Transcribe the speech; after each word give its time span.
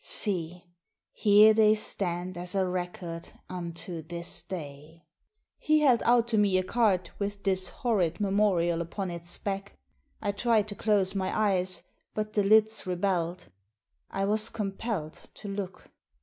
See, 0.03 0.63
here 1.11 1.53
they 1.53 1.75
stand 1.75 2.35
as 2.35 2.55
a 2.55 2.67
record 2.67 3.29
unto 3.47 4.01
this 4.01 4.41
day." 4.41 5.05
He 5.59 5.81
held 5.81 6.01
out 6.07 6.27
to 6.29 6.39
me 6.39 6.57
a 6.57 6.63
card 6.63 7.11
with 7.19 7.43
this 7.43 7.69
horrid 7.69 8.19
memorial 8.19 8.81
upon 8.81 9.11
its 9.11 9.37
back. 9.37 9.77
I 10.19 10.31
tried 10.31 10.67
to 10.69 10.75
close 10.75 11.13
my 11.13 11.29
eyes, 11.37 11.83
but 12.15 12.33
the 12.33 12.43
lids 12.43 12.87
rebelled. 12.87 13.49
I 14.09 14.25
was 14.25 14.49
compelled 14.49 15.29
to 15.35 15.47
look. 15.47 15.91